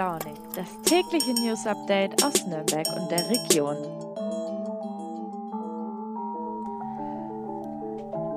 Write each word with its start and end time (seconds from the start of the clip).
launig, 0.00 0.38
das 0.54 0.66
tägliche 0.86 1.34
News 1.34 1.66
Update 1.66 2.24
aus 2.24 2.46
Nürnberg 2.46 2.86
und 2.96 3.10
der 3.10 3.28
Region. 3.28 3.76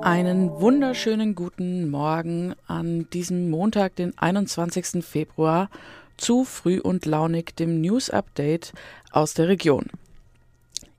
Einen 0.02 0.50
wunderschönen 0.60 1.34
guten 1.34 1.88
Morgen 1.88 2.54
an 2.66 3.08
diesem 3.14 3.48
Montag, 3.48 3.96
den 3.96 4.12
21. 4.18 5.02
Februar, 5.02 5.70
zu 6.18 6.44
früh 6.44 6.80
und 6.80 7.06
launig, 7.06 7.56
dem 7.56 7.80
News 7.80 8.10
Update 8.10 8.74
aus 9.10 9.32
der 9.32 9.48
Region. 9.48 9.86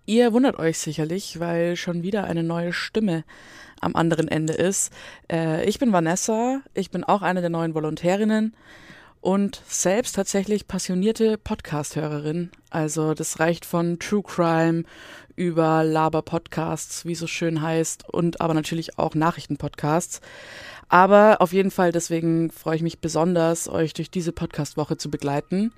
Ihr 0.08 0.34
wundert 0.34 0.58
euch 0.58 0.80
sicherlich, 0.80 1.40
weil 1.40 1.76
schon 1.76 2.02
wieder 2.02 2.24
eine 2.24 2.42
neue 2.42 2.74
Stimme 2.74 3.24
am 3.82 3.96
anderen 3.96 4.28
Ende 4.28 4.54
ist. 4.54 4.92
Äh, 5.32 5.64
ich 5.70 5.78
bin 5.78 5.94
Vanessa, 5.94 6.62
ich 6.74 6.90
bin 6.90 7.04
auch 7.04 7.22
eine 7.22 7.42
der 7.42 7.52
neuen 7.52 7.76
Volontärinnen 7.76 8.56
und 9.26 9.64
selbst 9.68 10.18
tatsächlich 10.18 10.68
passionierte 10.68 11.40
Podcast-Hörerin. 11.40 12.52
Also 12.70 13.16
das 13.16 13.40
reicht 13.40 13.66
von 13.66 13.98
True 13.98 14.22
Crime 14.22 14.84
über 15.36 15.84
Laber-Podcasts, 15.84 17.06
wie 17.06 17.16
so 17.16 17.26
schön 17.26 17.60
heißt, 17.60 18.08
und 18.08 18.40
aber 18.40 18.54
natürlich 18.54 19.00
auch 19.00 19.16
Nachrichten-Podcasts. 19.16 20.22
Aber 20.90 21.38
auf 21.42 21.54
jeden 21.54 21.72
Fall 21.72 21.92
deswegen 21.92 22.52
freue 22.52 22.76
ich 22.76 22.84
mich 22.84 23.00
besonders, 23.00 23.68
euch 23.68 23.96
durch 23.96 24.12
diese 24.12 24.32
Podcast-Woche 24.32 24.96
zu 24.98 25.10
begleiten 25.10 25.74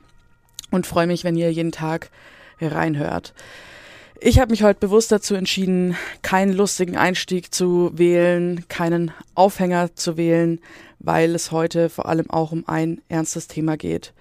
und 0.71 0.85
freue 0.85 1.07
mich, 1.07 1.23
wenn 1.23 1.37
ihr 1.37 1.49
jeden 1.49 1.71
Tag 1.71 2.11
reinhört. 2.59 3.33
Ich 4.19 4.39
habe 4.39 4.49
mich 4.49 4.63
heute 4.63 4.79
bewusst 4.79 5.11
dazu 5.11 5.35
entschieden, 5.35 5.95
keinen 6.23 6.51
lustigen 6.53 6.97
Einstieg 6.97 7.53
zu 7.53 7.91
wählen, 7.93 8.67
keinen 8.67 9.11
Aufhänger 9.35 9.95
zu 9.95 10.17
wählen, 10.17 10.59
weil 10.97 11.35
es 11.35 11.51
heute 11.51 11.89
vor 11.89 12.07
allem 12.07 12.27
auch 12.31 12.51
um 12.51 12.67
ein 12.67 12.99
ernstes 13.09 13.47
Thema 13.47 13.77
geht. 13.77 14.13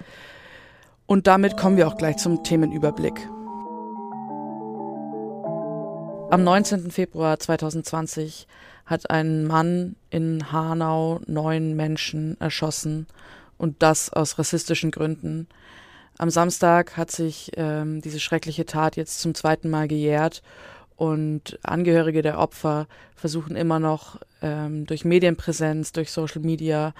Und 1.06 1.26
damit 1.26 1.56
kommen 1.56 1.78
wir 1.78 1.88
auch 1.88 1.96
gleich 1.96 2.18
zum 2.18 2.44
Themenüberblick. 2.44 3.14
Am 6.30 6.44
19. 6.44 6.90
Februar 6.90 7.38
2020 7.38 8.46
hat 8.84 9.08
ein 9.08 9.46
Mann 9.46 9.96
in 10.10 10.52
Hanau 10.52 11.20
neun 11.26 11.74
Menschen 11.74 12.38
erschossen 12.38 13.06
und 13.56 13.82
das 13.82 14.12
aus 14.12 14.38
rassistischen 14.38 14.90
Gründen. 14.90 15.46
Am 16.18 16.30
Samstag 16.30 16.96
hat 16.96 17.10
sich 17.10 17.52
ähm, 17.56 18.00
diese 18.00 18.20
schreckliche 18.20 18.64
Tat 18.64 18.96
jetzt 18.96 19.20
zum 19.20 19.34
zweiten 19.34 19.68
Mal 19.68 19.86
gejährt 19.86 20.42
und 20.96 21.58
Angehörige 21.62 22.22
der 22.22 22.38
Opfer 22.38 22.86
versuchen 23.14 23.54
immer 23.54 23.78
noch 23.78 24.18
ähm, 24.40 24.86
durch 24.86 25.04
Medienpräsenz, 25.04 25.92
durch 25.92 26.10
Social 26.10 26.40
Media 26.40 26.94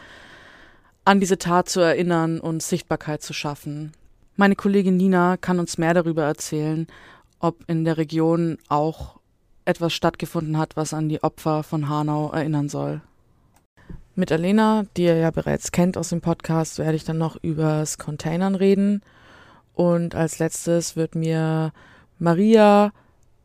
an 1.07 1.21
diese 1.21 1.39
Tat 1.39 1.69
zu 1.69 1.81
erinnern 1.81 2.41
und 2.41 2.63
Sichtbarkeit 2.63 3.23
zu 3.23 3.33
schaffen. 3.33 3.93
Meine 4.35 4.57
Kollegin 4.57 4.99
Nina 4.99 5.39
kann 5.39 5.59
uns 5.59 5.79
mehr 5.79 5.95
darüber 5.95 6.25
erzählen, 6.25 6.87
ob 7.39 7.65
in 7.69 7.85
der 7.85 7.97
Region 7.97 8.59
auch 8.69 9.19
etwas 9.65 9.95
stattgefunden 9.95 10.59
hat, 10.59 10.77
was 10.77 10.93
an 10.93 11.09
die 11.09 11.23
Opfer 11.23 11.63
von 11.63 11.89
Hanau 11.89 12.31
erinnern 12.33 12.69
soll. 12.69 13.01
Mit 14.19 14.33
Alena, 14.33 14.87
die 14.97 15.05
ihr 15.05 15.17
ja 15.19 15.31
bereits 15.31 15.73
kennt 15.73 15.99
aus 15.99 16.09
dem 16.09 16.23
Podcast, 16.23 16.79
werde 16.79 16.97
ich 16.97 17.05
dann 17.05 17.19
noch 17.19 17.37
übers 17.43 17.99
Containern 17.99 18.55
reden. 18.55 19.03
Und 19.75 20.15
als 20.15 20.39
letztes 20.39 20.97
wird 20.97 21.15
mir 21.15 21.75
Maria 22.19 22.93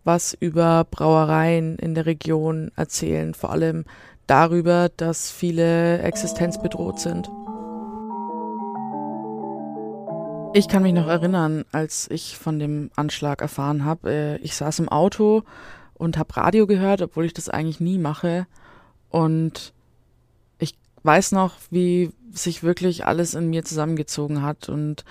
was 0.06 0.34
über 0.34 0.86
Brauereien 0.90 1.78
in 1.78 1.94
der 1.94 2.06
Region 2.06 2.72
erzählen, 2.78 3.34
vor 3.34 3.52
allem 3.52 3.84
darüber, 4.28 4.88
dass 4.96 5.30
viele 5.30 6.00
existenzbedroht 6.00 7.02
sind. 7.02 7.30
Ich 10.54 10.70
kann 10.70 10.84
mich 10.84 10.94
noch 10.94 11.08
erinnern, 11.08 11.66
als 11.74 12.10
ich 12.10 12.38
von 12.38 12.60
dem 12.60 12.92
Anschlag 12.96 13.42
erfahren 13.42 13.84
habe. 13.84 14.10
Äh, 14.10 14.38
ich 14.38 14.56
saß 14.56 14.80
im 14.80 14.88
Auto 14.88 15.44
und 15.96 16.18
habe 16.18 16.38
Radio 16.38 16.66
gehört, 16.66 17.02
obwohl 17.02 17.26
ich 17.26 17.34
das 17.34 17.50
eigentlich 17.50 17.82
nie 17.82 17.98
mache. 17.98 18.48
Und 19.10 19.74
weiß 21.04 21.32
noch, 21.32 21.56
wie 21.70 22.12
sich 22.32 22.64
wirklich 22.64 23.06
alles 23.06 23.34
in 23.34 23.50
mir 23.50 23.66
zusammengezogen 23.66 24.42
hat 24.42 24.70
und 24.70 25.04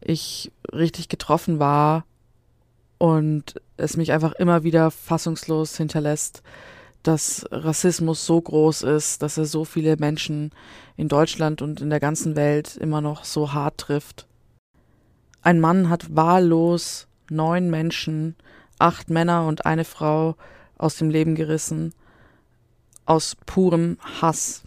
ich 0.00 0.52
richtig 0.72 1.08
getroffen 1.08 1.58
war 1.58 2.04
und 2.98 3.60
es 3.76 3.96
mich 3.96 4.12
einfach 4.12 4.32
immer 4.32 4.62
wieder 4.62 4.90
fassungslos 4.90 5.76
hinterlässt, 5.76 6.42
dass 7.02 7.46
Rassismus 7.50 8.26
so 8.26 8.40
groß 8.40 8.82
ist, 8.82 9.22
dass 9.22 9.38
er 9.38 9.46
so 9.46 9.64
viele 9.64 9.96
Menschen 9.96 10.50
in 10.96 11.08
Deutschland 11.08 11.62
und 11.62 11.80
in 11.80 11.90
der 11.90 12.00
ganzen 12.00 12.36
Welt 12.36 12.76
immer 12.76 13.00
noch 13.00 13.24
so 13.24 13.52
hart 13.52 13.78
trifft. 13.78 14.26
Ein 15.42 15.60
Mann 15.60 15.88
hat 15.88 16.14
wahllos 16.14 17.06
neun 17.30 17.70
Menschen, 17.70 18.36
acht 18.78 19.10
Männer 19.10 19.46
und 19.46 19.66
eine 19.66 19.84
Frau 19.84 20.36
aus 20.76 20.96
dem 20.96 21.10
Leben 21.10 21.34
gerissen, 21.34 21.94
aus 23.06 23.36
purem 23.46 23.98
Hass, 24.20 24.62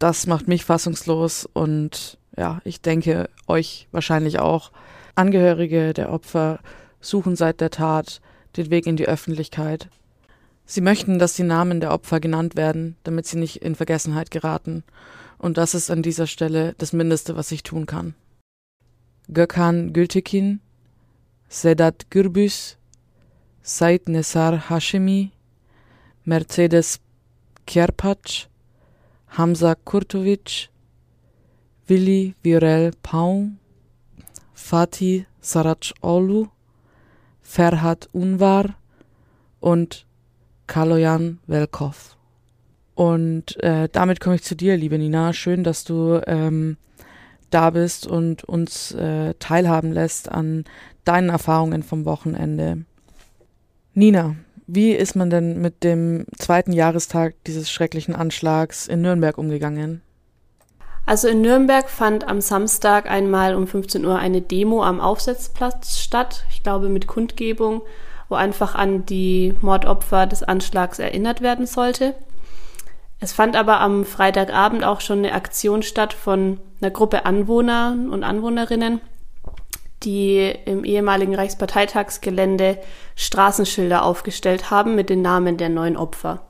das 0.00 0.26
macht 0.26 0.48
mich 0.48 0.64
fassungslos 0.64 1.46
und 1.52 2.18
ja, 2.36 2.60
ich 2.64 2.80
denke 2.80 3.28
euch 3.46 3.86
wahrscheinlich 3.92 4.38
auch. 4.38 4.72
Angehörige 5.14 5.92
der 5.92 6.10
Opfer 6.10 6.60
suchen 7.00 7.36
seit 7.36 7.60
der 7.60 7.70
Tat 7.70 8.22
den 8.56 8.70
Weg 8.70 8.86
in 8.86 8.96
die 8.96 9.06
Öffentlichkeit. 9.06 9.88
Sie 10.64 10.80
möchten, 10.80 11.18
dass 11.18 11.34
die 11.34 11.42
Namen 11.42 11.80
der 11.80 11.92
Opfer 11.92 12.18
genannt 12.18 12.56
werden, 12.56 12.96
damit 13.02 13.26
sie 13.26 13.38
nicht 13.38 13.56
in 13.56 13.74
Vergessenheit 13.74 14.30
geraten. 14.30 14.84
Und 15.36 15.58
das 15.58 15.74
ist 15.74 15.90
an 15.90 16.02
dieser 16.02 16.26
Stelle 16.26 16.74
das 16.78 16.94
Mindeste, 16.94 17.36
was 17.36 17.52
ich 17.52 17.62
tun 17.62 17.84
kann. 17.84 18.14
Gökhan 19.32 19.92
Gültekin, 19.92 20.60
Sedat 21.48 22.10
Gürbüz, 22.10 22.78
Said 23.62 24.08
Nesar 24.08 24.70
Hashemi, 24.70 25.30
Mercedes 26.24 27.00
Kierpatsch, 27.66 28.46
Hamza 29.30 29.74
Kurtovic, 29.74 30.68
Willi 31.86 32.34
Virel 32.42 32.92
Paun, 33.02 33.58
Fatih 34.54 35.26
Saracolu, 35.40 36.48
Ferhat 37.40 38.08
Unvar 38.12 38.76
und 39.60 40.06
Kaloyan 40.66 41.38
Velkov. 41.46 42.16
Und 42.94 43.62
äh, 43.62 43.88
damit 43.90 44.20
komme 44.20 44.36
ich 44.36 44.42
zu 44.42 44.54
dir, 44.54 44.76
liebe 44.76 44.98
Nina. 44.98 45.32
Schön, 45.32 45.64
dass 45.64 45.84
du 45.84 46.20
ähm, 46.26 46.76
da 47.50 47.70
bist 47.70 48.06
und 48.06 48.44
uns 48.44 48.92
äh, 48.92 49.34
teilhaben 49.38 49.92
lässt 49.92 50.30
an 50.30 50.64
deinen 51.04 51.30
Erfahrungen 51.30 51.82
vom 51.82 52.04
Wochenende. 52.04 52.84
Nina, 53.94 54.36
wie 54.74 54.92
ist 54.92 55.16
man 55.16 55.30
denn 55.30 55.60
mit 55.60 55.84
dem 55.84 56.26
zweiten 56.38 56.72
Jahrestag 56.72 57.34
dieses 57.46 57.70
schrecklichen 57.70 58.14
Anschlags 58.14 58.86
in 58.86 59.02
Nürnberg 59.02 59.36
umgegangen? 59.38 60.02
Also 61.06 61.28
in 61.28 61.40
Nürnberg 61.40 61.88
fand 61.88 62.28
am 62.28 62.40
Samstag 62.40 63.10
einmal 63.10 63.54
um 63.54 63.66
15 63.66 64.04
Uhr 64.04 64.18
eine 64.18 64.42
Demo 64.42 64.84
am 64.84 65.00
Aufsetzplatz 65.00 65.98
statt, 65.98 66.44
ich 66.50 66.62
glaube 66.62 66.88
mit 66.88 67.06
Kundgebung, 67.06 67.82
wo 68.28 68.36
einfach 68.36 68.76
an 68.76 69.06
die 69.06 69.54
Mordopfer 69.60 70.26
des 70.26 70.42
Anschlags 70.42 70.98
erinnert 70.98 71.40
werden 71.40 71.66
sollte. 71.66 72.14
Es 73.18 73.32
fand 73.32 73.56
aber 73.56 73.80
am 73.80 74.04
Freitagabend 74.04 74.84
auch 74.84 75.00
schon 75.00 75.18
eine 75.18 75.32
Aktion 75.32 75.82
statt 75.82 76.12
von 76.12 76.60
einer 76.80 76.90
Gruppe 76.90 77.26
Anwohner 77.26 77.96
und 78.10 78.22
Anwohnerinnen, 78.22 79.00
die 80.02 80.54
im 80.64 80.84
ehemaligen 80.84 81.34
Reichsparteitagsgelände 81.34 82.78
Straßenschilder 83.16 84.04
aufgestellt 84.04 84.70
haben 84.70 84.94
mit 84.94 85.10
den 85.10 85.22
Namen 85.22 85.56
der 85.56 85.68
neuen 85.68 85.96
Opfer. 85.96 86.42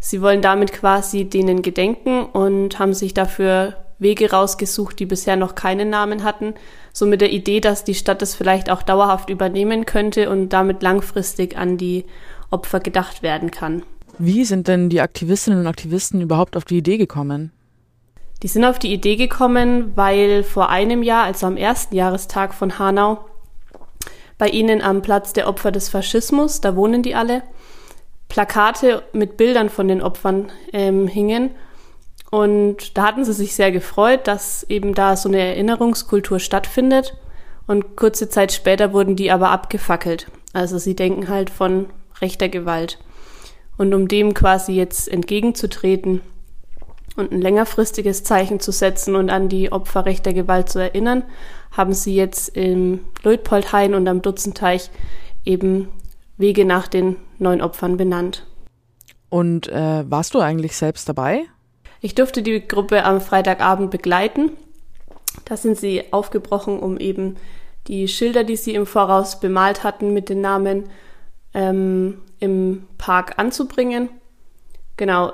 Sie 0.00 0.22
wollen 0.22 0.42
damit 0.42 0.72
quasi 0.72 1.24
denen 1.24 1.62
gedenken 1.62 2.24
und 2.24 2.78
haben 2.78 2.94
sich 2.94 3.14
dafür 3.14 3.76
Wege 3.98 4.30
rausgesucht, 4.30 4.98
die 5.00 5.06
bisher 5.06 5.36
noch 5.36 5.54
keinen 5.54 5.90
Namen 5.90 6.22
hatten, 6.22 6.54
so 6.92 7.04
mit 7.04 7.20
der 7.20 7.32
Idee, 7.32 7.60
dass 7.60 7.84
die 7.84 7.94
Stadt 7.94 8.22
es 8.22 8.34
vielleicht 8.34 8.70
auch 8.70 8.82
dauerhaft 8.82 9.28
übernehmen 9.28 9.86
könnte 9.86 10.30
und 10.30 10.50
damit 10.50 10.82
langfristig 10.82 11.56
an 11.56 11.78
die 11.78 12.04
Opfer 12.50 12.80
gedacht 12.80 13.22
werden 13.22 13.50
kann. 13.50 13.82
Wie 14.18 14.44
sind 14.44 14.68
denn 14.68 14.88
die 14.88 15.00
Aktivistinnen 15.00 15.60
und 15.60 15.66
Aktivisten 15.66 16.20
überhaupt 16.20 16.56
auf 16.56 16.64
die 16.64 16.78
Idee 16.78 16.96
gekommen? 16.96 17.52
Die 18.42 18.48
sind 18.48 18.64
auf 18.64 18.78
die 18.78 18.92
Idee 18.92 19.16
gekommen, 19.16 19.92
weil 19.96 20.44
vor 20.44 20.68
einem 20.68 21.02
Jahr, 21.02 21.24
also 21.24 21.46
am 21.46 21.56
ersten 21.56 21.94
Jahrestag 21.94 22.54
von 22.54 22.78
Hanau, 22.78 23.18
bei 24.38 24.48
ihnen 24.48 24.80
am 24.80 25.02
Platz 25.02 25.32
der 25.32 25.48
Opfer 25.48 25.72
des 25.72 25.88
Faschismus, 25.88 26.60
da 26.60 26.76
wohnen 26.76 27.02
die 27.02 27.16
alle, 27.16 27.42
Plakate 28.28 29.02
mit 29.12 29.36
Bildern 29.36 29.68
von 29.68 29.88
den 29.88 30.02
Opfern 30.02 30.50
ähm, 30.72 31.08
hingen. 31.08 31.50
Und 32.30 32.96
da 32.96 33.04
hatten 33.04 33.24
sie 33.24 33.32
sich 33.32 33.54
sehr 33.54 33.72
gefreut, 33.72 34.26
dass 34.28 34.62
eben 34.64 34.94
da 34.94 35.16
so 35.16 35.28
eine 35.28 35.40
Erinnerungskultur 35.40 36.38
stattfindet. 36.38 37.16
Und 37.66 37.96
kurze 37.96 38.28
Zeit 38.28 38.52
später 38.52 38.92
wurden 38.92 39.16
die 39.16 39.30
aber 39.30 39.50
abgefackelt. 39.50 40.30
Also 40.52 40.78
sie 40.78 40.94
denken 40.94 41.28
halt 41.28 41.50
von 41.50 41.86
rechter 42.20 42.48
Gewalt. 42.48 42.98
Und 43.78 43.94
um 43.94 44.08
dem 44.08 44.34
quasi 44.34 44.72
jetzt 44.72 45.08
entgegenzutreten, 45.08 46.20
Und 47.18 47.32
ein 47.32 47.40
längerfristiges 47.40 48.22
Zeichen 48.22 48.60
zu 48.60 48.70
setzen 48.70 49.16
und 49.16 49.28
an 49.28 49.48
die 49.48 49.72
Opfer 49.72 50.06
rechter 50.06 50.32
Gewalt 50.32 50.68
zu 50.68 50.78
erinnern, 50.78 51.24
haben 51.72 51.92
sie 51.92 52.14
jetzt 52.14 52.56
im 52.56 53.00
Luitpoldhain 53.24 53.94
und 53.94 54.06
am 54.06 54.22
Dutzenteich 54.22 54.90
eben 55.44 55.88
Wege 56.36 56.64
nach 56.64 56.86
den 56.86 57.16
neun 57.38 57.60
Opfern 57.60 57.96
benannt. 57.96 58.46
Und 59.30 59.66
äh, 59.66 60.08
warst 60.08 60.34
du 60.34 60.38
eigentlich 60.38 60.76
selbst 60.76 61.08
dabei? 61.08 61.46
Ich 62.00 62.14
durfte 62.14 62.40
die 62.40 62.66
Gruppe 62.66 63.04
am 63.04 63.20
Freitagabend 63.20 63.90
begleiten. 63.90 64.52
Da 65.44 65.56
sind 65.56 65.76
sie 65.76 66.12
aufgebrochen, 66.12 66.78
um 66.78 66.98
eben 66.98 67.34
die 67.88 68.06
Schilder, 68.06 68.44
die 68.44 68.56
sie 68.56 68.74
im 68.74 68.86
Voraus 68.86 69.40
bemalt 69.40 69.82
hatten 69.82 70.14
mit 70.14 70.28
den 70.28 70.40
Namen, 70.40 70.84
ähm, 71.52 72.22
im 72.38 72.86
Park 72.96 73.40
anzubringen. 73.40 74.08
Genau. 74.96 75.32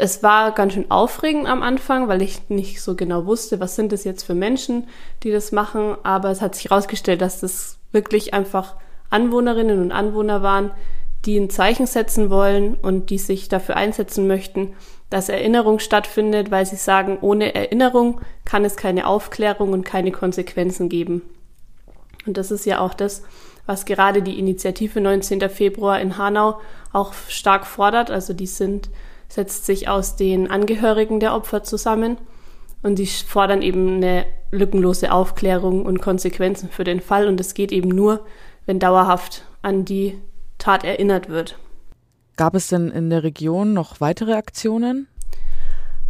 Es 0.00 0.22
war 0.22 0.52
ganz 0.52 0.72
schön 0.72 0.90
aufregend 0.90 1.46
am 1.46 1.62
Anfang, 1.62 2.08
weil 2.08 2.22
ich 2.22 2.48
nicht 2.48 2.80
so 2.80 2.96
genau 2.96 3.26
wusste, 3.26 3.60
was 3.60 3.76
sind 3.76 3.92
das 3.92 4.04
jetzt 4.04 4.22
für 4.22 4.34
Menschen, 4.34 4.88
die 5.22 5.30
das 5.30 5.52
machen. 5.52 5.94
Aber 6.04 6.30
es 6.30 6.40
hat 6.40 6.54
sich 6.54 6.70
herausgestellt, 6.70 7.20
dass 7.20 7.40
das 7.40 7.78
wirklich 7.92 8.32
einfach 8.32 8.76
Anwohnerinnen 9.10 9.78
und 9.78 9.92
Anwohner 9.92 10.42
waren, 10.42 10.70
die 11.26 11.36
ein 11.36 11.50
Zeichen 11.50 11.86
setzen 11.86 12.30
wollen 12.30 12.76
und 12.76 13.10
die 13.10 13.18
sich 13.18 13.50
dafür 13.50 13.76
einsetzen 13.76 14.26
möchten, 14.26 14.72
dass 15.10 15.28
Erinnerung 15.28 15.80
stattfindet, 15.80 16.50
weil 16.50 16.64
sie 16.64 16.76
sagen, 16.76 17.18
ohne 17.20 17.54
Erinnerung 17.54 18.22
kann 18.46 18.64
es 18.64 18.76
keine 18.76 19.06
Aufklärung 19.06 19.74
und 19.74 19.84
keine 19.84 20.12
Konsequenzen 20.12 20.88
geben. 20.88 21.20
Und 22.26 22.38
das 22.38 22.50
ist 22.50 22.64
ja 22.64 22.80
auch 22.80 22.94
das, 22.94 23.22
was 23.66 23.84
gerade 23.84 24.22
die 24.22 24.38
Initiative 24.38 24.98
19. 24.98 25.50
Februar 25.50 26.00
in 26.00 26.16
Hanau 26.16 26.58
auch 26.92 27.12
stark 27.28 27.66
fordert. 27.66 28.10
Also 28.10 28.32
die 28.32 28.46
sind, 28.46 28.88
setzt 29.30 29.64
sich 29.64 29.88
aus 29.88 30.16
den 30.16 30.50
Angehörigen 30.50 31.20
der 31.20 31.34
Opfer 31.34 31.62
zusammen 31.62 32.18
und 32.82 32.98
die 32.98 33.06
fordern 33.06 33.62
eben 33.62 33.96
eine 33.96 34.26
lückenlose 34.50 35.12
Aufklärung 35.12 35.86
und 35.86 36.02
Konsequenzen 36.02 36.68
für 36.68 36.84
den 36.84 37.00
Fall. 37.00 37.28
Und 37.28 37.40
es 37.40 37.54
geht 37.54 37.72
eben 37.72 37.88
nur, 37.88 38.26
wenn 38.66 38.78
dauerhaft 38.78 39.44
an 39.62 39.84
die 39.84 40.18
Tat 40.58 40.84
erinnert 40.84 41.28
wird. 41.28 41.58
Gab 42.36 42.54
es 42.54 42.68
denn 42.68 42.90
in 42.90 43.08
der 43.10 43.22
Region 43.22 43.72
noch 43.72 44.00
weitere 44.00 44.32
Aktionen? 44.34 45.06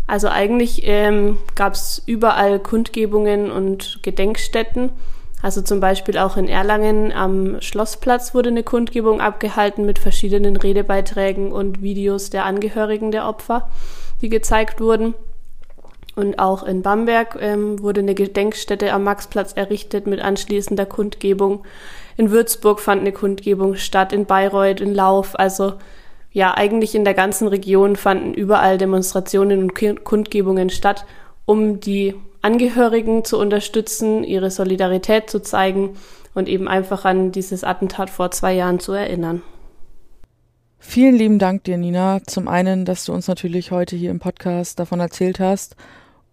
Also 0.06 0.28
eigentlich 0.28 0.82
ähm, 0.84 1.38
gab 1.54 1.74
es 1.74 2.02
überall 2.06 2.58
Kundgebungen 2.58 3.50
und 3.50 4.00
Gedenkstätten. 4.02 4.90
Also 5.42 5.62
zum 5.62 5.80
Beispiel 5.80 6.18
auch 6.18 6.36
in 6.36 6.48
Erlangen 6.48 7.12
am 7.12 7.60
Schlossplatz 7.60 8.34
wurde 8.34 8.50
eine 8.50 8.62
Kundgebung 8.62 9.20
abgehalten 9.20 9.86
mit 9.86 9.98
verschiedenen 9.98 10.56
Redebeiträgen 10.56 11.52
und 11.52 11.82
Videos 11.82 12.30
der 12.30 12.44
Angehörigen 12.44 13.10
der 13.10 13.26
Opfer, 13.26 13.70
die 14.20 14.28
gezeigt 14.28 14.80
wurden. 14.80 15.14
Und 16.16 16.38
auch 16.38 16.64
in 16.64 16.82
Bamberg 16.82 17.38
ähm, 17.40 17.80
wurde 17.80 18.00
eine 18.00 18.14
Gedenkstätte 18.14 18.92
am 18.92 19.04
Maxplatz 19.04 19.52
errichtet 19.54 20.06
mit 20.06 20.20
anschließender 20.20 20.84
Kundgebung. 20.84 21.64
In 22.16 22.30
Würzburg 22.30 22.80
fand 22.80 23.00
eine 23.00 23.12
Kundgebung 23.12 23.76
statt, 23.76 24.12
in 24.12 24.26
Bayreuth, 24.26 24.80
in 24.80 24.94
Lauf. 24.94 25.38
Also 25.38 25.74
ja, 26.32 26.54
eigentlich 26.54 26.94
in 26.94 27.04
der 27.04 27.14
ganzen 27.14 27.48
Region 27.48 27.96
fanden 27.96 28.34
überall 28.34 28.76
Demonstrationen 28.76 29.62
und 29.62 30.04
Kundgebungen 30.04 30.68
statt, 30.68 31.06
um 31.46 31.80
die 31.80 32.14
Angehörigen 32.42 33.24
zu 33.24 33.38
unterstützen, 33.38 34.24
ihre 34.24 34.50
Solidarität 34.50 35.28
zu 35.30 35.40
zeigen 35.42 35.96
und 36.34 36.48
eben 36.48 36.68
einfach 36.68 37.04
an 37.04 37.32
dieses 37.32 37.64
Attentat 37.64 38.10
vor 38.10 38.30
zwei 38.30 38.54
Jahren 38.54 38.80
zu 38.80 38.92
erinnern. 38.92 39.42
Vielen 40.78 41.14
lieben 41.14 41.38
Dank 41.38 41.64
dir, 41.64 41.76
Nina. 41.76 42.20
Zum 42.26 42.48
einen, 42.48 42.86
dass 42.86 43.04
du 43.04 43.12
uns 43.12 43.28
natürlich 43.28 43.70
heute 43.70 43.96
hier 43.96 44.10
im 44.10 44.18
Podcast 44.18 44.78
davon 44.78 45.00
erzählt 45.00 45.38
hast 45.38 45.76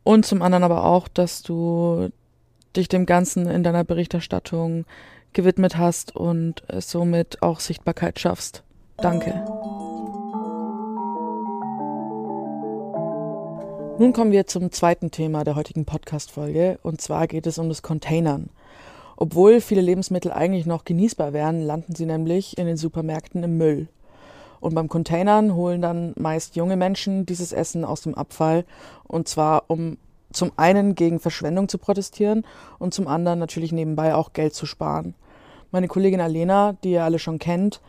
und 0.03 0.25
zum 0.25 0.41
anderen 0.41 0.63
aber 0.63 0.85
auch, 0.85 1.09
dass 1.09 1.43
du 1.43 2.09
dich 2.75 2.87
dem 2.87 3.05
Ganzen 3.05 3.49
in 3.49 3.63
deiner 3.63 3.83
Berichterstattung 3.83 4.85
gewidmet 5.33 5.77
hast 5.77 6.15
und 6.15 6.63
somit 6.79 7.41
auch 7.41 7.59
Sichtbarkeit 7.59 8.19
schaffst. 8.19 8.63
Danke. 8.97 9.45
Nun 13.99 14.13
kommen 14.13 14.31
wir 14.31 14.45
zum 14.45 14.71
zweiten 14.71 15.09
Thema 15.09 15.43
der 15.43 15.55
heutigen 15.55 15.85
Podcast-Folge 15.85 16.77
und 16.83 17.01
zwar 17.01 17.25
geht 17.25 17.47
es 17.47 17.57
um 17.57 17.67
das 17.67 17.81
Containern. 17.81 18.51
Obwohl 19.15 19.59
viele 19.59 19.81
Lebensmittel 19.81 20.31
eigentlich 20.31 20.67
noch 20.67 20.85
genießbar 20.85 21.33
wären, 21.33 21.63
landen 21.63 21.95
sie 21.95 22.05
nämlich 22.05 22.59
in 22.59 22.67
den 22.67 22.77
Supermärkten 22.77 23.41
im 23.41 23.57
Müll. 23.57 23.87
Und 24.59 24.75
beim 24.75 24.87
Containern 24.87 25.55
holen 25.55 25.81
dann 25.81 26.13
meist 26.15 26.55
junge 26.55 26.75
Menschen 26.75 27.25
dieses 27.25 27.51
Essen 27.51 27.83
aus 27.83 28.01
dem 28.01 28.13
Abfall 28.13 28.65
und 29.07 29.27
zwar 29.27 29.63
um 29.65 29.97
zum 30.31 30.51
einen 30.57 30.93
gegen 30.93 31.19
Verschwendung 31.19 31.67
zu 31.67 31.79
protestieren 31.79 32.45
und 32.77 32.93
zum 32.93 33.07
anderen 33.07 33.39
natürlich 33.39 33.71
nebenbei 33.71 34.13
auch 34.13 34.31
Geld 34.31 34.53
zu 34.53 34.67
sparen. 34.67 35.15
Meine 35.71 35.87
Kollegin 35.87 36.21
Alena, 36.21 36.73
die 36.83 36.91
ihr 36.91 37.03
alle 37.03 37.17
schon 37.17 37.39
kennt, 37.39 37.81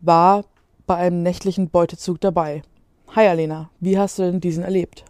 war 0.00 0.46
bei 0.86 0.94
einem 0.94 1.22
nächtlichen 1.22 1.68
Beutezug 1.68 2.18
dabei. 2.18 2.62
Hi 3.14 3.26
Alena, 3.26 3.68
wie 3.78 3.98
hast 3.98 4.18
du 4.18 4.22
denn 4.22 4.40
diesen 4.40 4.64
erlebt? 4.64 5.04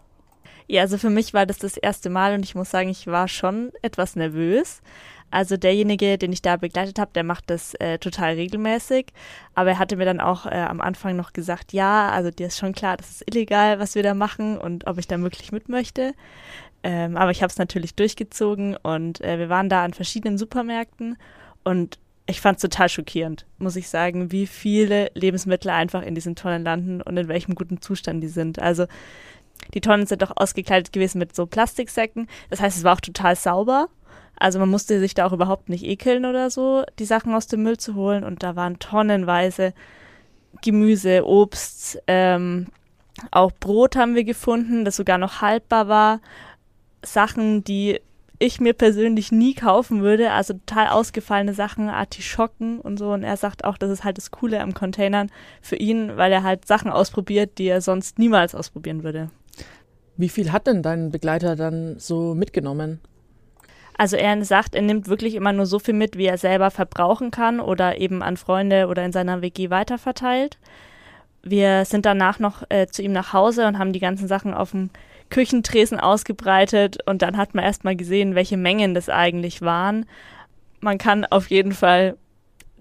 Ja, 0.69 0.83
also 0.83 0.99
für 0.99 1.11
mich 1.11 1.33
war 1.33 1.47
das 1.47 1.59
das 1.59 1.79
erste 1.79 2.11
Mal 2.11 2.35
und 2.35 2.45
ich 2.45 2.55
muss 2.55 2.71
sagen, 2.71 2.91
ich 2.91 3.07
war 3.07 3.27
schon 3.27 3.73
etwas 3.81 4.17
nervös. 4.17 4.83
Also 5.31 5.57
derjenige, 5.57 6.19
den 6.19 6.33
ich 6.33 6.43
da 6.43 6.57
begleitet 6.57 6.99
habe, 6.99 7.11
der 7.15 7.25
macht 7.25 7.51
das 7.51 7.75
äh, 7.75 7.99
total 7.99 8.35
regelmäßig. 8.35 9.07
Aber 9.55 9.71
er 9.71 9.79
hatte 9.79 9.97
mir 9.97 10.05
dann 10.05 10.21
auch 10.21 10.47
äh, 10.47 10.51
am 10.51 10.81
Anfang 10.81 11.17
noch 11.17 11.33
gesagt, 11.33 11.73
ja, 11.73 12.11
also 12.11 12.31
dir 12.31 12.47
ist 12.47 12.59
schon 12.59 12.75
klar, 12.75 12.97
das 12.99 13.11
ist 13.11 13.25
illegal, 13.29 13.79
was 13.79 13.95
wir 13.95 14.03
da 14.03 14.15
machen 14.15 14.59
und 14.59 14.87
ob 14.87 14.99
ich 14.99 15.07
da 15.07 15.21
wirklich 15.21 15.53
mit 15.53 15.69
möchte. 15.69 16.13
Ähm, 16.83 17.17
aber 17.17 17.31
ich 17.31 17.43
habe 17.43 17.51
es 17.51 17.59
natürlich 17.59 17.95
durchgezogen 17.95 18.77
und 18.77 19.21
äh, 19.23 19.39
wir 19.39 19.49
waren 19.49 19.69
da 19.69 19.85
an 19.85 19.95
verschiedenen 19.95 20.39
Supermärkten 20.39 21.17
und 21.65 21.99
ich 22.27 22.41
fand 22.43 22.57
es 22.57 22.63
total 22.63 22.91
schockierend, 22.91 23.47
muss 23.59 23.75
ich 23.75 23.89
sagen, 23.89 24.31
wie 24.31 24.47
viele 24.47 25.11
Lebensmittel 25.15 25.71
einfach 25.71 26.03
in 26.03 26.15
diesen 26.15 26.37
Tonnen 26.37 26.63
landen 26.63 27.01
und 27.01 27.17
in 27.17 27.27
welchem 27.27 27.55
guten 27.55 27.81
Zustand 27.81 28.23
die 28.23 28.29
sind. 28.29 28.59
Also 28.59 28.87
die 29.75 29.81
Tonnen 29.81 30.07
sind 30.07 30.23
doch 30.23 30.33
ausgekleidet 30.37 30.93
gewesen 30.93 31.19
mit 31.19 31.35
so 31.35 31.47
Plastiksäcken. 31.47 32.29
Das 32.51 32.61
heißt, 32.61 32.77
es 32.77 32.85
war 32.85 32.95
auch 32.95 33.01
total 33.01 33.37
sauber. 33.37 33.89
Also 34.37 34.59
man 34.59 34.69
musste 34.69 35.01
sich 35.01 35.15
da 35.15 35.27
auch 35.27 35.33
überhaupt 35.33 35.69
nicht 35.69 35.85
ekeln 35.85 36.25
oder 36.25 36.51
so, 36.51 36.85
die 36.99 37.05
Sachen 37.05 37.35
aus 37.35 37.49
dem 37.49 37.63
Müll 37.63 37.77
zu 37.77 37.95
holen. 37.95 38.25
Und 38.25 38.43
da 38.43 38.57
waren 38.57 38.79
tonnenweise 38.79 39.75
Gemüse, 40.63 41.27
Obst, 41.27 42.01
ähm, 42.07 42.67
auch 43.33 43.51
Brot 43.59 43.97
haben 43.97 44.15
wir 44.15 44.25
gefunden, 44.25 44.85
das 44.85 44.97
sogar 44.97 45.19
noch 45.19 45.41
haltbar 45.41 45.89
war. 45.89 46.21
Sachen, 47.05 47.65
die 47.65 48.01
ich 48.39 48.61
mir 48.61 48.73
persönlich 48.73 49.33
nie 49.33 49.55
kaufen 49.55 50.03
würde. 50.03 50.31
Also 50.31 50.55
total 50.55 50.89
ausgefallene 50.89 51.55
Sachen, 51.55 51.89
Artischocken 51.89 52.81
und 52.81 52.97
so. 52.99 53.13
Und 53.13 53.25
er 53.25 53.37
sagt 53.37 53.65
auch, 53.65 53.77
das 53.77 53.91
ist 53.91 54.05
halt 54.05 54.19
das 54.19 54.31
Coole 54.31 54.61
am 54.61 54.75
Containern 54.75 55.31
für 55.61 55.77
ihn, 55.77 56.17
weil 56.17 56.33
er 56.33 56.45
halt 56.45 56.67
Sachen 56.67 56.91
ausprobiert, 56.91 57.59
die 57.59 57.67
er 57.67 57.81
sonst 57.81 58.19
niemals 58.19 58.55
ausprobieren 58.55 59.03
würde. 59.03 59.31
Wie 60.19 60.29
viel 60.29 60.53
hat 60.53 60.67
denn 60.67 60.83
dein 60.83 61.11
Begleiter 61.13 61.55
dann 61.55 61.99
so 61.99 62.35
mitgenommen? 62.35 63.01
Also 63.97 64.17
er 64.17 64.45
sagt, 64.45 64.75
er 64.75 64.83
nimmt 64.83 65.09
wirklich 65.09 65.37
immer 65.37 65.53
nur 65.53 65.65
so 65.65 65.79
viel 65.79 65.95
mit, 65.95 66.19
wie 66.19 66.27
er 66.27 66.39
selber 66.39 66.73
verbrauchen 66.73 67.31
kann 67.31 67.61
oder 67.61 67.99
eben 67.99 68.23
an 68.23 68.37
Freunde 68.37 68.89
oder 68.89 69.05
in 69.05 69.13
seiner 69.13 69.43
WG 69.43 69.71
weiterverteilt. 69.71 70.59
Wir 71.45 71.85
sind 71.85 72.05
danach 72.05 72.41
noch 72.41 72.65
äh, 72.69 72.89
zu 72.89 73.01
ihm 73.03 73.13
nach 73.13 73.33
Hause 73.33 73.69
und 73.69 73.79
haben 73.79 73.93
die 73.93 74.01
ganzen 74.01 74.27
Sachen 74.27 74.55
auf 74.55 74.73
dem 74.73 74.91
Küchentresen 75.31 76.01
ausgebreitet 76.01 76.99
und 77.07 77.23
dann 77.23 77.37
hat 77.37 77.55
man 77.55 77.65
erstmal 77.65 77.95
gesehen, 77.95 78.35
welche 78.35 78.57
Mengen 78.57 78.95
das 78.95 79.09
eigentlich 79.09 79.63
waren. 79.63 80.05
Man 80.81 80.99
kann 80.99 81.25
auf 81.25 81.49
jeden 81.49 81.73
Fall 81.73 82.17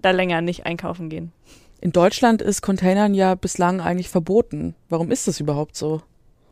da 0.02 0.10
länger 0.10 0.40
nicht 0.40 0.66
einkaufen 0.66 1.08
gehen. 1.08 1.32
In 1.80 1.92
Deutschland 1.92 2.42
ist 2.42 2.62
Containern 2.62 3.14
ja 3.14 3.36
bislang 3.36 3.80
eigentlich 3.80 4.08
verboten. 4.08 4.74
Warum 4.88 5.12
ist 5.12 5.28
das 5.28 5.38
überhaupt 5.38 5.76
so? 5.76 6.02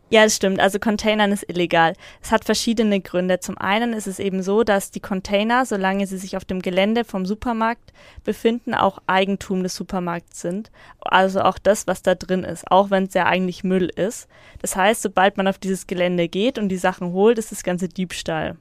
Ja, 0.08 0.22
das 0.22 0.36
stimmt. 0.36 0.60
Also 0.60 0.78
Containern 0.78 1.32
ist 1.32 1.48
illegal. 1.48 1.94
Es 2.22 2.30
hat 2.30 2.44
verschiedene 2.44 3.00
Gründe. 3.00 3.40
Zum 3.40 3.58
einen 3.58 3.92
ist 3.92 4.06
es 4.06 4.20
eben 4.20 4.40
so, 4.40 4.62
dass 4.62 4.92
die 4.92 5.00
Container, 5.00 5.66
solange 5.66 6.06
sie 6.06 6.16
sich 6.16 6.36
auf 6.36 6.44
dem 6.44 6.62
Gelände 6.62 7.04
vom 7.04 7.26
Supermarkt 7.26 7.92
befinden, 8.22 8.72
auch 8.72 8.98
Eigentum 9.08 9.64
des 9.64 9.74
Supermarkts 9.74 10.40
sind. 10.40 10.70
Also 11.00 11.40
auch 11.42 11.58
das, 11.58 11.88
was 11.88 12.02
da 12.02 12.14
drin 12.14 12.44
ist, 12.44 12.70
auch 12.70 12.90
wenn 12.90 13.04
es 13.04 13.14
ja 13.14 13.26
eigentlich 13.26 13.64
Müll 13.64 13.90
ist. 13.96 14.28
Das 14.62 14.76
heißt, 14.76 15.02
sobald 15.02 15.38
man 15.38 15.48
auf 15.48 15.58
dieses 15.58 15.88
Gelände 15.88 16.28
geht 16.28 16.56
und 16.58 16.68
die 16.68 16.76
Sachen 16.76 17.12
holt, 17.12 17.38
ist 17.38 17.50
das 17.50 17.64
ganze 17.64 17.88
Diebstahl. 17.88 18.56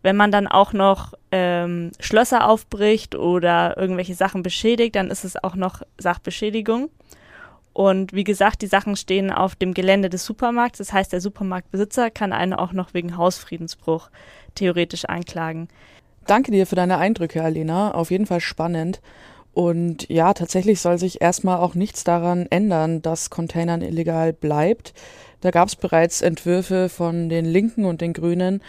Wenn 0.00 0.16
man 0.16 0.32
dann 0.32 0.48
auch 0.48 0.72
noch 0.72 1.12
ähm, 1.30 1.92
Schlösser 2.00 2.48
aufbricht 2.48 3.14
oder 3.14 3.76
irgendwelche 3.76 4.14
Sachen 4.14 4.42
beschädigt, 4.42 4.96
dann 4.96 5.10
ist 5.10 5.24
es 5.24 5.42
auch 5.42 5.54
noch 5.54 5.82
Sachbeschädigung. 5.98 6.88
Und 7.72 8.12
wie 8.12 8.24
gesagt, 8.24 8.62
die 8.62 8.66
Sachen 8.66 8.96
stehen 8.96 9.30
auf 9.30 9.54
dem 9.54 9.72
Gelände 9.74 10.10
des 10.10 10.24
Supermarkts. 10.24 10.78
Das 10.78 10.92
heißt, 10.92 11.12
der 11.12 11.20
Supermarktbesitzer 11.20 12.10
kann 12.10 12.32
einen 12.32 12.52
auch 12.52 12.72
noch 12.72 12.92
wegen 12.94 13.16
Hausfriedensbruch 13.16 14.10
theoretisch 14.54 15.06
anklagen. 15.06 15.68
Danke 16.26 16.52
dir 16.52 16.66
für 16.66 16.76
deine 16.76 16.98
Eindrücke, 16.98 17.42
Alena. 17.42 17.92
Auf 17.94 18.10
jeden 18.10 18.26
Fall 18.26 18.40
spannend. 18.40 19.00
Und 19.54 20.08
ja, 20.08 20.32
tatsächlich 20.32 20.80
soll 20.80 20.98
sich 20.98 21.20
erstmal 21.20 21.58
auch 21.58 21.74
nichts 21.74 22.04
daran 22.04 22.46
ändern, 22.50 23.02
dass 23.02 23.30
Containern 23.30 23.82
illegal 23.82 24.32
bleibt. 24.32 24.94
Da 25.40 25.50
gab 25.50 25.68
es 25.68 25.76
bereits 25.76 26.22
Entwürfe 26.22 26.88
von 26.88 27.28
den 27.28 27.44
Linken 27.44 27.84
und 27.84 28.00
den 28.00 28.12
Grünen, 28.12 28.62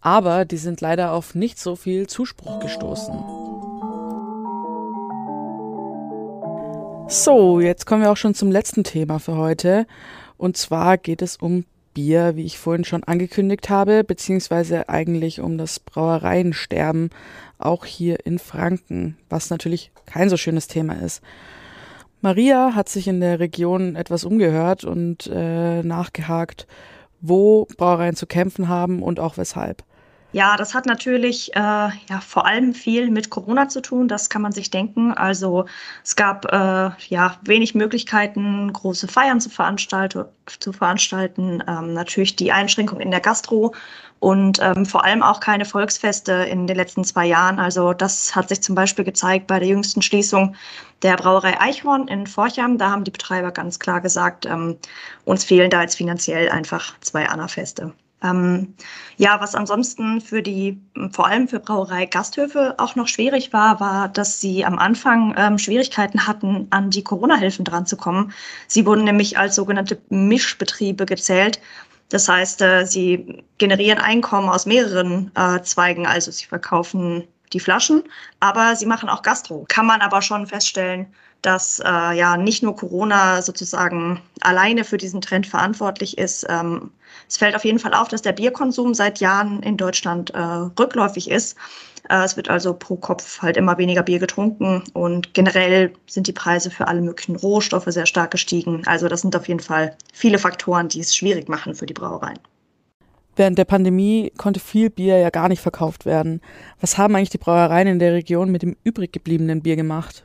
aber 0.00 0.44
die 0.44 0.56
sind 0.56 0.80
leider 0.80 1.12
auf 1.12 1.34
nicht 1.34 1.58
so 1.58 1.76
viel 1.76 2.06
Zuspruch 2.06 2.60
gestoßen. 2.60 3.41
So, 7.08 7.60
jetzt 7.60 7.86
kommen 7.86 8.02
wir 8.02 8.10
auch 8.10 8.16
schon 8.16 8.34
zum 8.34 8.50
letzten 8.50 8.84
Thema 8.84 9.18
für 9.18 9.36
heute. 9.36 9.86
Und 10.38 10.56
zwar 10.56 10.96
geht 10.96 11.22
es 11.22 11.36
um 11.36 11.64
Bier, 11.94 12.36
wie 12.36 12.44
ich 12.44 12.58
vorhin 12.58 12.84
schon 12.84 13.04
angekündigt 13.04 13.68
habe, 13.68 14.02
beziehungsweise 14.04 14.88
eigentlich 14.88 15.40
um 15.40 15.58
das 15.58 15.78
Brauereiensterben, 15.78 17.10
auch 17.58 17.84
hier 17.84 18.24
in 18.24 18.38
Franken, 18.38 19.18
was 19.28 19.50
natürlich 19.50 19.90
kein 20.06 20.30
so 20.30 20.36
schönes 20.36 20.68
Thema 20.68 20.94
ist. 20.94 21.22
Maria 22.22 22.74
hat 22.74 22.88
sich 22.88 23.08
in 23.08 23.20
der 23.20 23.40
Region 23.40 23.96
etwas 23.96 24.24
umgehört 24.24 24.84
und 24.84 25.26
äh, 25.26 25.82
nachgehakt, 25.82 26.66
wo 27.20 27.66
Brauereien 27.76 28.16
zu 28.16 28.26
kämpfen 28.26 28.68
haben 28.68 29.02
und 29.02 29.20
auch 29.20 29.36
weshalb. 29.36 29.84
Ja, 30.34 30.56
das 30.56 30.72
hat 30.74 30.86
natürlich 30.86 31.54
äh, 31.54 31.58
ja 31.58 32.20
vor 32.26 32.46
allem 32.46 32.72
viel 32.72 33.10
mit 33.10 33.28
Corona 33.28 33.68
zu 33.68 33.82
tun. 33.82 34.08
Das 34.08 34.30
kann 34.30 34.40
man 34.40 34.52
sich 34.52 34.70
denken. 34.70 35.12
Also 35.12 35.66
es 36.02 36.16
gab 36.16 36.46
äh, 36.50 36.90
ja 37.08 37.38
wenig 37.42 37.74
Möglichkeiten, 37.74 38.72
große 38.72 39.08
Feiern 39.08 39.42
zu, 39.42 39.50
veranstalten. 39.50 40.24
Zu 40.46 40.72
veranstalten. 40.72 41.62
Ähm, 41.68 41.92
natürlich 41.92 42.34
die 42.36 42.50
Einschränkung 42.50 42.98
in 43.00 43.10
der 43.10 43.20
Gastro 43.20 43.74
und 44.20 44.58
ähm, 44.62 44.86
vor 44.86 45.04
allem 45.04 45.22
auch 45.22 45.40
keine 45.40 45.66
Volksfeste 45.66 46.32
in 46.32 46.66
den 46.66 46.76
letzten 46.76 47.04
zwei 47.04 47.26
Jahren. 47.26 47.58
Also 47.58 47.92
das 47.92 48.34
hat 48.34 48.48
sich 48.48 48.62
zum 48.62 48.74
Beispiel 48.74 49.04
gezeigt 49.04 49.46
bei 49.46 49.58
der 49.58 49.68
jüngsten 49.68 50.00
Schließung 50.00 50.56
der 51.02 51.16
Brauerei 51.16 51.60
Eichhorn 51.60 52.08
in 52.08 52.26
Forcham. 52.26 52.78
Da 52.78 52.90
haben 52.90 53.04
die 53.04 53.10
Betreiber 53.10 53.50
ganz 53.50 53.78
klar 53.78 54.00
gesagt, 54.00 54.46
ähm, 54.46 54.78
uns 55.26 55.44
fehlen 55.44 55.68
da 55.68 55.82
jetzt 55.82 55.96
finanziell 55.96 56.48
einfach 56.48 56.98
zwei 57.00 57.28
Anna-Feste. 57.28 57.92
Ähm, 58.22 58.74
ja, 59.16 59.40
was 59.40 59.54
ansonsten 59.54 60.20
für 60.20 60.42
die, 60.42 60.80
vor 61.10 61.26
allem 61.26 61.48
für 61.48 61.60
Brauerei 61.60 62.06
Gasthöfe 62.06 62.74
auch 62.78 62.94
noch 62.94 63.08
schwierig 63.08 63.52
war, 63.52 63.80
war, 63.80 64.08
dass 64.08 64.40
sie 64.40 64.64
am 64.64 64.78
Anfang 64.78 65.34
ähm, 65.36 65.58
Schwierigkeiten 65.58 66.26
hatten, 66.26 66.66
an 66.70 66.90
die 66.90 67.04
Corona-Hilfen 67.04 67.64
dranzukommen. 67.64 68.32
Sie 68.66 68.86
wurden 68.86 69.04
nämlich 69.04 69.38
als 69.38 69.54
sogenannte 69.54 69.98
Mischbetriebe 70.08 71.06
gezählt. 71.06 71.60
Das 72.08 72.28
heißt, 72.28 72.62
äh, 72.62 72.84
sie 72.84 73.42
generieren 73.58 73.98
Einkommen 73.98 74.48
aus 74.48 74.66
mehreren 74.66 75.30
äh, 75.34 75.60
Zweigen. 75.62 76.06
Also 76.06 76.30
sie 76.30 76.44
verkaufen 76.44 77.24
die 77.52 77.60
Flaschen, 77.60 78.02
aber 78.40 78.76
sie 78.76 78.86
machen 78.86 79.08
auch 79.08 79.22
Gastro. 79.22 79.64
Kann 79.68 79.86
man 79.86 80.00
aber 80.00 80.22
schon 80.22 80.46
feststellen, 80.46 81.06
dass 81.42 81.80
äh, 81.84 82.16
ja 82.16 82.36
nicht 82.36 82.62
nur 82.62 82.76
Corona 82.76 83.42
sozusagen 83.42 84.20
alleine 84.40 84.84
für 84.84 84.96
diesen 84.96 85.20
Trend 85.20 85.46
verantwortlich 85.46 86.16
ist. 86.16 86.46
Ähm, 86.48 86.90
es 87.28 87.36
fällt 87.36 87.56
auf 87.56 87.64
jeden 87.64 87.78
Fall 87.78 87.94
auf, 87.94 88.08
dass 88.08 88.22
der 88.22 88.32
Bierkonsum 88.32 88.94
seit 88.94 89.20
Jahren 89.20 89.62
in 89.62 89.76
Deutschland 89.76 90.30
äh, 90.30 90.38
rückläufig 90.38 91.30
ist. 91.30 91.56
Äh, 92.08 92.24
es 92.24 92.36
wird 92.36 92.48
also 92.48 92.74
pro 92.74 92.96
Kopf 92.96 93.42
halt 93.42 93.56
immer 93.56 93.76
weniger 93.78 94.02
Bier 94.02 94.20
getrunken 94.20 94.82
und 94.92 95.34
generell 95.34 95.92
sind 96.06 96.26
die 96.28 96.32
Preise 96.32 96.70
für 96.70 96.86
alle 96.88 97.02
möglichen 97.02 97.36
Rohstoffe 97.36 97.86
sehr 97.88 98.06
stark 98.06 98.30
gestiegen. 98.30 98.82
Also 98.86 99.08
das 99.08 99.22
sind 99.22 99.34
auf 99.34 99.48
jeden 99.48 99.60
Fall 99.60 99.96
viele 100.12 100.38
Faktoren, 100.38 100.88
die 100.88 101.00
es 101.00 101.14
schwierig 101.14 101.48
machen 101.48 101.74
für 101.74 101.86
die 101.86 101.94
Brauereien. 101.94 102.38
Während 103.34 103.56
der 103.56 103.64
Pandemie 103.64 104.30
konnte 104.36 104.60
viel 104.60 104.90
Bier 104.90 105.18
ja 105.18 105.30
gar 105.30 105.48
nicht 105.48 105.62
verkauft 105.62 106.04
werden. 106.04 106.42
Was 106.80 106.98
haben 106.98 107.16
eigentlich 107.16 107.30
die 107.30 107.38
Brauereien 107.38 107.88
in 107.88 107.98
der 107.98 108.12
Region 108.12 108.50
mit 108.50 108.62
dem 108.62 108.76
übrig 108.84 109.12
gebliebenen 109.12 109.62
Bier 109.62 109.76
gemacht? 109.76 110.24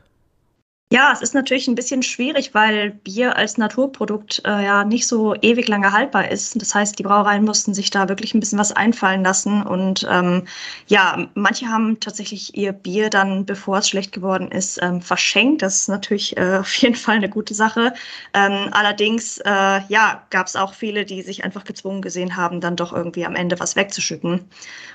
Ja, 0.89 1.11
es 1.11 1.21
ist 1.21 1.33
natürlich 1.33 1.67
ein 1.67 1.75
bisschen 1.75 2.01
schwierig, 2.01 2.53
weil 2.53 2.91
Bier 2.91 3.35
als 3.35 3.57
Naturprodukt 3.57 4.41
äh, 4.45 4.63
ja 4.63 4.85
nicht 4.85 5.05
so 5.05 5.35
ewig 5.41 5.67
lange 5.67 5.91
haltbar 5.91 6.31
ist. 6.31 6.61
Das 6.61 6.73
heißt, 6.73 6.97
die 6.97 7.03
Brauereien 7.03 7.43
mussten 7.43 7.73
sich 7.73 7.89
da 7.89 8.07
wirklich 8.07 8.33
ein 8.33 8.39
bisschen 8.39 8.57
was 8.57 8.71
einfallen 8.71 9.21
lassen. 9.21 9.63
Und 9.63 10.07
ähm, 10.09 10.47
ja, 10.87 11.27
manche 11.33 11.67
haben 11.67 11.99
tatsächlich 11.99 12.55
ihr 12.55 12.71
Bier 12.71 13.09
dann, 13.09 13.45
bevor 13.45 13.79
es 13.79 13.89
schlecht 13.89 14.13
geworden 14.13 14.49
ist, 14.49 14.79
ähm, 14.81 15.01
verschenkt. 15.01 15.61
Das 15.61 15.75
ist 15.81 15.89
natürlich 15.89 16.37
äh, 16.37 16.57
auf 16.61 16.73
jeden 16.75 16.95
Fall 16.95 17.17
eine 17.17 17.27
gute 17.29 17.53
Sache. 17.53 17.93
Ähm, 18.33 18.69
allerdings, 18.71 19.39
äh, 19.39 19.81
ja, 19.89 20.23
gab 20.29 20.47
es 20.47 20.55
auch 20.55 20.73
viele, 20.73 21.03
die 21.03 21.21
sich 21.21 21.43
einfach 21.43 21.65
gezwungen 21.65 22.01
gesehen 22.01 22.37
haben, 22.37 22.61
dann 22.61 22.77
doch 22.77 22.93
irgendwie 22.93 23.25
am 23.25 23.35
Ende 23.35 23.59
was 23.59 23.75
wegzuschütten. 23.75 24.47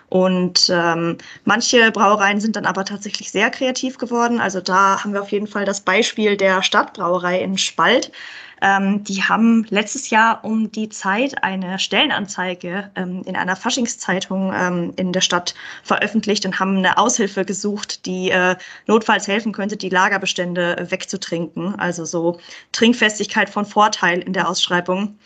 Und 0.08 0.68
ähm, 0.70 1.16
manche 1.44 1.90
Brauereien 1.90 2.38
sind 2.40 2.56
dann 2.56 2.66
aber 2.66 2.84
tatsächlich 2.84 3.30
sehr 3.30 3.50
kreativ 3.50 3.96
geworden. 3.98 4.40
Also 4.40 4.60
da 4.60 5.02
haben 5.02 5.14
wir 5.14 5.22
auf 5.22 5.32
jeden 5.32 5.46
Fall 5.46 5.64
das 5.64 5.81
Beispiel 5.84 6.36
der 6.36 6.62
Stadtbrauerei 6.62 7.40
in 7.40 7.58
Spalt. 7.58 8.12
Ähm, 8.62 9.02
die 9.02 9.24
haben 9.24 9.66
letztes 9.70 10.10
Jahr 10.10 10.44
um 10.44 10.70
die 10.70 10.88
Zeit 10.88 11.42
eine 11.42 11.80
Stellenanzeige 11.80 12.90
ähm, 12.94 13.22
in 13.26 13.34
einer 13.34 13.56
Faschingszeitung 13.56 14.52
ähm, 14.54 14.92
in 14.96 15.12
der 15.12 15.20
Stadt 15.20 15.54
veröffentlicht 15.82 16.46
und 16.46 16.60
haben 16.60 16.78
eine 16.78 16.96
Aushilfe 16.96 17.44
gesucht, 17.44 18.06
die 18.06 18.30
äh, 18.30 18.54
notfalls 18.86 19.26
helfen 19.26 19.52
könnte, 19.52 19.76
die 19.76 19.88
Lagerbestände 19.88 20.86
wegzutrinken. 20.90 21.74
Also 21.80 22.04
so 22.04 22.38
Trinkfestigkeit 22.70 23.50
von 23.50 23.66
Vorteil 23.66 24.20
in 24.20 24.32
der 24.32 24.48
Ausschreibung. 24.48 25.18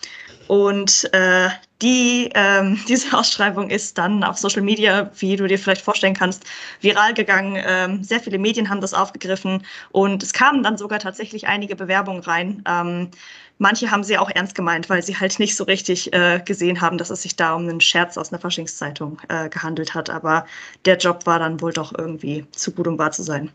Und 0.48 1.12
äh, 1.12 1.48
die, 1.82 2.30
ähm, 2.34 2.78
diese 2.88 3.16
Ausschreibung 3.16 3.70
ist 3.70 3.98
dann 3.98 4.24
auf 4.24 4.38
Social 4.38 4.62
Media, 4.62 5.10
wie 5.18 5.36
du 5.36 5.46
dir 5.46 5.58
vielleicht 5.58 5.82
vorstellen 5.82 6.14
kannst, 6.14 6.44
viral 6.80 7.14
gegangen. 7.14 7.62
Ähm, 7.66 8.02
sehr 8.02 8.20
viele 8.20 8.38
Medien 8.38 8.68
haben 8.70 8.80
das 8.80 8.94
aufgegriffen 8.94 9.64
und 9.90 10.22
es 10.22 10.32
kamen 10.32 10.62
dann 10.62 10.78
sogar 10.78 10.98
tatsächlich 10.98 11.46
einige 11.48 11.76
Bewerbungen 11.76 12.22
rein. 12.22 12.62
Ähm, 12.66 13.10
manche 13.58 13.90
haben 13.90 14.04
sie 14.04 14.18
auch 14.18 14.30
ernst 14.30 14.54
gemeint, 14.54 14.88
weil 14.90 15.02
sie 15.02 15.16
halt 15.16 15.38
nicht 15.38 15.56
so 15.56 15.64
richtig 15.64 16.12
äh, 16.12 16.40
gesehen 16.44 16.80
haben, 16.80 16.98
dass 16.98 17.10
es 17.10 17.22
sich 17.22 17.36
da 17.36 17.54
um 17.54 17.62
einen 17.62 17.80
Scherz 17.80 18.16
aus 18.18 18.32
einer 18.32 18.40
Faschingszeitung 18.40 19.18
äh, 19.28 19.48
gehandelt 19.48 19.94
hat. 19.94 20.10
Aber 20.10 20.46
der 20.84 20.96
Job 20.96 21.26
war 21.26 21.38
dann 21.38 21.60
wohl 21.60 21.72
doch 21.72 21.96
irgendwie 21.96 22.46
zu 22.52 22.72
gut, 22.72 22.86
um 22.86 22.98
wahr 22.98 23.12
zu 23.12 23.22
sein. 23.22 23.50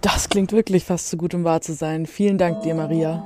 Das 0.00 0.28
klingt 0.28 0.52
wirklich 0.52 0.84
fast 0.84 1.08
zu 1.08 1.16
gut, 1.16 1.34
um 1.34 1.44
wahr 1.44 1.60
zu 1.60 1.72
sein. 1.72 2.06
Vielen 2.06 2.36
Dank 2.36 2.62
dir, 2.62 2.74
Maria. 2.74 3.24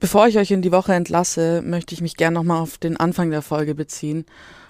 Bevor 0.00 0.26
ich 0.28 0.38
euch 0.38 0.50
in 0.50 0.62
die 0.62 0.72
Woche 0.72 0.94
entlasse, 0.94 1.62
möchte 1.62 1.94
ich 1.94 2.00
mich 2.00 2.16
gern 2.16 2.34
nochmal 2.34 2.60
auf 2.62 2.78
den 2.78 2.96
Anfang 2.96 3.30
der 3.30 3.42
Folge 3.42 3.74
beziehen, 3.74 4.24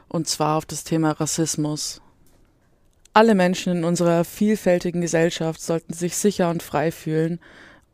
und 0.09 0.28
zwar 0.28 0.57
auf 0.57 0.66
das 0.66 0.85
Thema 0.85 1.11
Rassismus. 1.11 2.00
Alle 3.17 3.35
Menschen 3.35 3.79
in 3.79 3.85
unserer 3.85 4.25
vielfältigen 4.25 5.01
Gesellschaft 5.01 5.63
sollten 5.63 5.95
sich 5.95 6.19
sicher 6.19 6.51
und 6.51 6.63
frei 6.63 6.93
fühlen, 6.93 7.41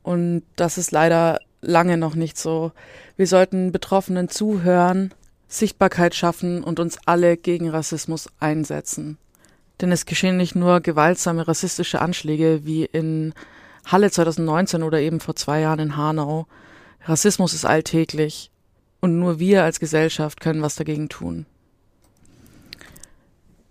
und 0.02 0.43
das 0.57 0.79
ist 0.79 0.91
leider 0.91 1.38
lange 1.61 1.97
noch 1.97 2.17
nicht 2.17 2.37
so. 2.37 2.73
Wir 3.17 3.29
sollten 3.29 3.71
Betroffenen 3.71 4.29
zuhören, 4.29 5.14
Sichtbarkeit 5.47 6.17
schaffen 6.17 6.64
und 6.64 6.81
uns 6.81 6.99
alle 7.07 7.37
gegen 7.37 7.71
Rassismus 7.71 8.31
einsetzen. 8.41 9.17
Denn 9.81 9.93
es 9.93 10.07
geschehen 10.07 10.38
nicht 10.38 10.57
nur 10.57 10.81
gewaltsame 10.81 11.47
rassistische 11.47 12.00
Anschläge 12.00 12.62
wie 12.64 12.85
in 12.85 13.33
Halle 13.87 14.11
2019 14.11 14.83
oder 14.83 14.99
eben 14.99 15.21
vor 15.21 15.37
zwei 15.37 15.61
Jahren 15.61 15.79
in 15.79 15.97
Hanau, 15.97 16.49
Rassismus 17.05 17.55
ist 17.55 17.64
alltäglich 17.64 18.50
und 19.00 19.21
nur 19.21 19.38
wir 19.38 19.62
als 19.62 19.79
Gesellschaft 19.79 20.41
können 20.41 20.62
was 20.62 20.75
dagegen 20.75 21.09
tun. 21.09 21.47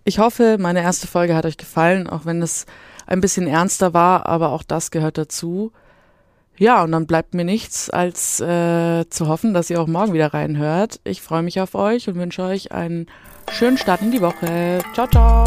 Ich 0.04 0.18
hoffe, 0.18 0.56
meine 0.58 0.82
erste 0.82 1.06
Folge 1.06 1.34
hat 1.34 1.46
euch 1.46 1.56
gefallen, 1.56 2.08
auch 2.08 2.24
wenn 2.24 2.42
es 2.42 2.66
ein 3.06 3.20
bisschen 3.20 3.46
ernster 3.46 3.94
war, 3.94 4.26
aber 4.26 4.50
auch 4.50 4.62
das 4.62 4.90
gehört 4.90 5.18
dazu. 5.18 5.72
Ja, 6.58 6.82
und 6.82 6.92
dann 6.92 7.06
bleibt 7.06 7.34
mir 7.34 7.44
nichts, 7.44 7.88
als 7.90 8.40
äh, 8.40 9.08
zu 9.08 9.28
hoffen, 9.28 9.54
dass 9.54 9.70
ihr 9.70 9.80
auch 9.80 9.86
morgen 9.86 10.12
wieder 10.12 10.34
reinhört. 10.34 11.00
Ich 11.04 11.22
freue 11.22 11.42
mich 11.42 11.60
auf 11.60 11.74
euch 11.74 12.08
und 12.08 12.16
wünsche 12.16 12.42
euch 12.42 12.72
einen 12.72 13.06
schönen 13.50 13.78
Start 13.78 14.02
in 14.02 14.12
die 14.12 14.20
Woche. 14.20 14.80
Ciao, 14.94 15.06
ciao. 15.06 15.44